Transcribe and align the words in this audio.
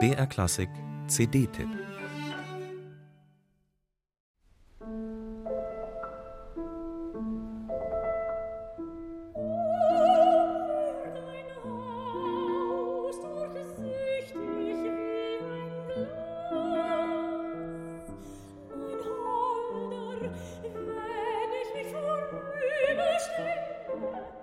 BR 0.00 0.26
Klassik 0.26 0.68
CD-Tipp 1.08 1.68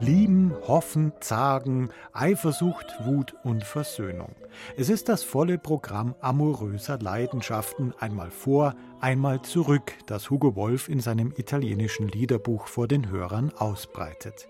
Lieben, 0.01 0.51
hoffen, 0.67 1.13
zagen, 1.19 1.91
Eifersucht, 2.11 2.87
Wut 3.05 3.35
und 3.43 3.63
Versöhnung. 3.63 4.35
Es 4.75 4.89
ist 4.89 5.09
das 5.09 5.21
volle 5.21 5.59
Programm 5.59 6.15
amoröser 6.21 6.97
Leidenschaften, 6.97 7.93
einmal 7.99 8.31
vor, 8.31 8.73
einmal 9.01 9.41
zurück, 9.41 9.93
das 10.05 10.29
Hugo 10.29 10.55
Wolf 10.55 10.87
in 10.87 10.99
seinem 10.99 11.33
italienischen 11.35 12.07
Liederbuch 12.07 12.67
vor 12.67 12.87
den 12.87 13.09
Hörern 13.09 13.51
ausbreitet. 13.51 14.47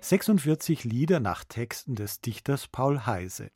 46 0.00 0.84
Lieder 0.84 1.20
nach 1.20 1.44
Texten 1.44 1.94
des 1.94 2.20
Dichters 2.20 2.66
Paul 2.66 3.06
Heise. 3.06 3.50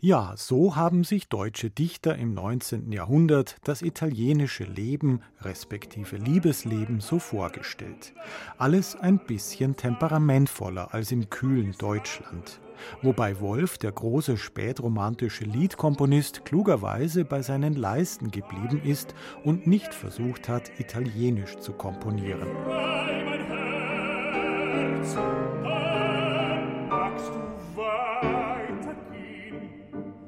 Ja, 0.00 0.34
so 0.36 0.76
haben 0.76 1.04
sich 1.04 1.28
deutsche 1.28 1.70
Dichter 1.70 2.16
im 2.16 2.34
19. 2.34 2.90
Jahrhundert 2.92 3.56
das 3.64 3.82
italienische 3.82 4.64
Leben 4.64 5.22
respektive 5.40 6.16
Liebesleben 6.16 7.00
so 7.00 7.18
vorgestellt. 7.18 8.12
Alles 8.58 8.96
ein 8.96 9.18
bisschen 9.18 9.76
temperamentvoller 9.76 10.92
als 10.92 11.12
im 11.12 11.30
kühlen 11.30 11.74
Deutschland 11.78 12.60
wobei 13.02 13.40
Wolf, 13.40 13.78
der 13.78 13.92
große 13.92 14.36
spätromantische 14.36 15.44
Liedkomponist, 15.44 16.44
klugerweise 16.44 17.24
bei 17.24 17.42
seinen 17.42 17.74
Leisten 17.74 18.30
geblieben 18.30 18.82
ist 18.84 19.14
und 19.44 19.66
nicht 19.66 19.94
versucht 19.94 20.48
hat, 20.48 20.70
italienisch 20.78 21.58
zu 21.58 21.72
komponieren. 21.72 22.48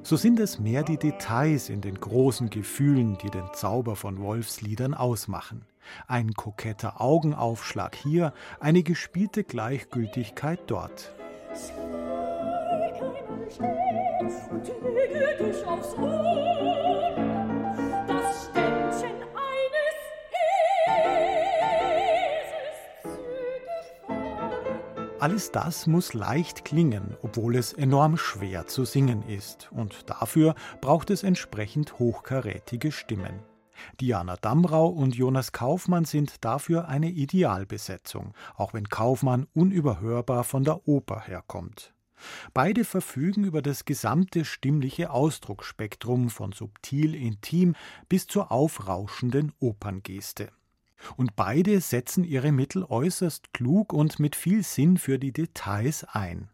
So 0.07 0.17
sind 0.17 0.39
es 0.39 0.59
mehr 0.59 0.83
die 0.83 0.99
Details 0.99 1.71
in 1.71 1.81
den 1.81 1.99
großen 1.99 2.51
Gefühlen, 2.51 3.17
die 3.23 3.31
den 3.31 3.49
Zauber 3.55 3.97
von 3.97 4.21
Wolfs 4.21 4.61
Liedern 4.61 4.93
ausmachen. 4.93 5.65
Ein 6.07 6.35
koketter 6.35 7.01
Augenaufschlag 7.01 7.95
hier, 7.97 8.35
eine 8.61 8.83
gespielte 8.83 9.45
Gleichgültigkeit 9.45 10.61
dort 10.67 11.15
Alles 25.25 25.51
das 25.53 25.87
muss 25.87 26.13
leicht 26.13 26.67
klingen, 26.67 27.17
obwohl 27.23 27.57
es 27.57 27.73
enorm 27.73 28.19
schwer 28.19 28.67
zu 28.67 28.85
singen 28.85 29.23
ist. 29.27 29.73
Und 29.73 30.11
dafür 30.11 30.55
braucht 30.83 31.09
es 31.09 31.23
entsprechend 31.23 31.99
hochkarätige 31.99 32.93
Stimmen. 32.93 33.41
Diana 34.03 34.37
Damrau 34.37 34.89
und 34.89 35.17
Jonas 35.17 35.53
Kaufmann 35.53 36.05
sind 36.05 36.45
dafür 36.45 36.89
eine 36.89 37.09
Idealbesetzung, 37.09 38.35
auch 38.55 38.75
wenn 38.75 38.91
Kaufmann 38.91 39.47
unüberhörbar 39.55 40.45
von 40.45 40.63
der 40.63 40.87
Oper 40.87 41.23
herkommt. 41.23 41.95
Beide 42.53 42.85
verfügen 42.85 43.45
über 43.45 43.63
das 43.63 43.85
gesamte 43.85 44.45
stimmliche 44.45 45.11
Ausdrucksspektrum 45.11 46.31
von 46.31 46.53
subtil 46.53 47.15
intim 47.15 47.75
bis 48.09 48.27
zur 48.27 48.53
aufrauschenden 48.53 49.53
Operngeste. 49.61 50.51
Und 51.17 51.37
beide 51.37 51.81
setzen 51.81 52.25
ihre 52.25 52.53
Mittel 52.53 52.85
äußerst 52.85 53.53
klug 53.53 53.93
und 53.93 54.19
mit 54.21 54.37
viel 54.37 54.63
Sinn 54.63 54.97
für 54.97 55.19
die 55.19 55.33
Details 55.33 56.05
ein. 56.05 56.49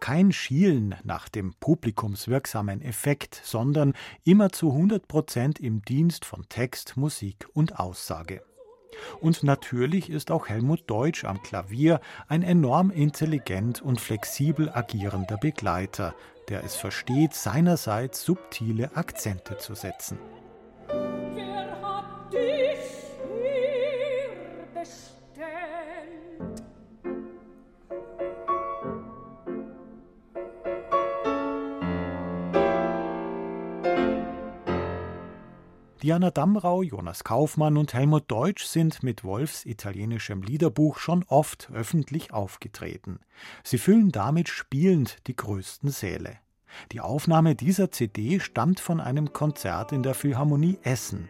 Kein 0.00 0.32
Schielen 0.32 0.94
nach 1.02 1.28
dem 1.28 1.54
publikumswirksamen 1.54 2.82
Effekt, 2.82 3.40
sondern 3.42 3.94
immer 4.22 4.50
zu 4.50 4.70
100 4.70 5.08
Prozent 5.08 5.58
im 5.60 5.82
Dienst 5.82 6.24
von 6.24 6.46
Text, 6.48 6.96
Musik 6.96 7.48
und 7.54 7.78
Aussage. 7.78 8.42
Und 9.22 9.44
natürlich 9.44 10.10
ist 10.10 10.32
auch 10.32 10.48
Helmut 10.48 10.82
Deutsch 10.88 11.24
am 11.24 11.40
Klavier 11.44 12.00
ein 12.26 12.42
enorm 12.42 12.90
intelligent 12.90 13.80
und 13.80 14.00
flexibel 14.00 14.68
agierender 14.68 15.36
Begleiter, 15.36 16.16
der 16.48 16.64
es 16.64 16.74
versteht, 16.74 17.32
seinerseits 17.32 18.24
subtile 18.24 18.96
Akzente 18.96 19.58
zu 19.58 19.74
setzen. 19.74 20.18
Diana 36.02 36.32
Damrau, 36.32 36.82
Jonas 36.82 37.22
Kaufmann 37.22 37.76
und 37.76 37.94
Helmut 37.94 38.24
Deutsch 38.26 38.64
sind 38.64 39.04
mit 39.04 39.22
Wolfs 39.22 39.64
italienischem 39.64 40.42
Liederbuch 40.42 40.98
schon 40.98 41.24
oft 41.28 41.70
öffentlich 41.72 42.32
aufgetreten. 42.32 43.20
Sie 43.62 43.78
füllen 43.78 44.10
damit 44.10 44.48
spielend 44.48 45.18
die 45.28 45.36
größten 45.36 45.90
Säle. 45.90 46.38
Die 46.90 47.00
Aufnahme 47.00 47.54
dieser 47.54 47.92
CD 47.92 48.40
stammt 48.40 48.80
von 48.80 49.00
einem 49.00 49.32
Konzert 49.32 49.92
in 49.92 50.02
der 50.02 50.14
Philharmonie 50.14 50.78
Essen. 50.82 51.28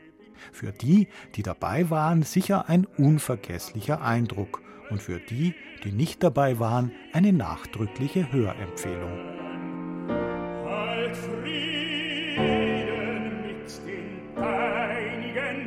Für 0.52 0.72
die, 0.72 1.08
die 1.34 1.42
dabei 1.42 1.90
waren, 1.90 2.22
sicher 2.22 2.70
ein 2.70 2.86
unvergesslicher 2.86 4.00
Eindruck 4.00 4.62
und 4.88 5.02
für 5.02 5.20
die, 5.20 5.54
die 5.84 5.92
nicht 5.92 6.22
dabei 6.22 6.58
waren, 6.58 6.92
eine 7.12 7.34
nachdrückliche 7.34 8.32
Hörempfehlung. 8.32 9.31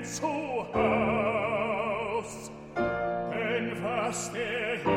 Zu 0.05 0.65
Haus, 0.73 2.51
denn 2.75 3.71
was 3.83 4.31
der 4.31 4.94